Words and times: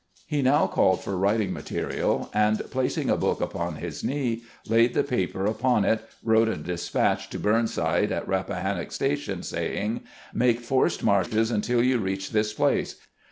He 0.25 0.41
now 0.41 0.65
called 0.65 1.03
for 1.03 1.15
writ 1.15 1.41
ing 1.41 1.53
material, 1.53 2.31
and 2.33 2.59
placing 2.71 3.11
a 3.11 3.15
book 3.15 3.39
upon 3.39 3.75
his 3.75 4.03
knee, 4.03 4.41
laid 4.67 4.95
the 4.95 5.03
paper 5.03 5.45
upon 5.45 5.85
it, 5.85 5.99
and 5.99 6.01
wrote 6.23 6.47
a 6.47 6.57
despatch 6.57 7.29
to 7.29 7.37
Burnside 7.39 8.11
at 8.11 8.25
Eappahannock 8.25 8.91
Station, 8.91 9.43
saying:" 9.43 10.01
Make 10.33 10.61
forced 10.61 11.03
marches 11.03 11.51
until 11.51 11.83
you 11.83 11.99
reach 11.99 12.31
this 12.31 12.51
place. 12.51 12.95